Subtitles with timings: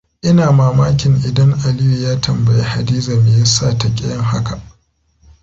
[0.21, 4.61] Ina mamakin idan Aliyu ya tambayi Hadiza me yasa ta ƙi yin haka?